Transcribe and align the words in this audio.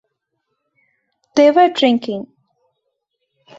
They 1.35 1.51
were 1.51 1.69
drinking. 1.69 2.25